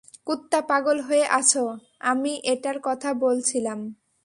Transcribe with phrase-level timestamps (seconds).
[0.25, 1.63] কুত্তা পাগল হয়ে আছো,
[2.01, 3.79] আমি এটার কথা বলছিলাম।